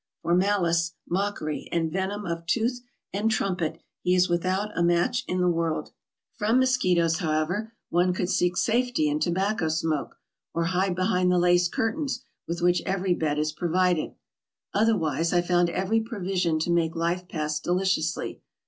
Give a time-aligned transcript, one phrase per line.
[0.23, 2.79] For malice, mockery, and venom of tooth
[3.13, 5.91] and trumpet he is without a match in the world.
[6.33, 10.15] From mosquitoes, however, one could seek safety in tobacco smoke,
[10.55, 14.15] or hide behind the lace curtains with which every bed is provided.
[14.73, 18.41] Otherwise I found every provision to make life pass deliciously.